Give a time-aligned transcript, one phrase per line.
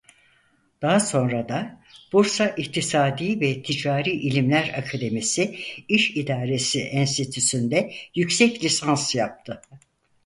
[0.81, 9.61] Daha sonra da Bursa İktisadi ve Ticari İlimler Akademisi İş İdaresi Enstitüsü'nde yüksek lisans yaptı.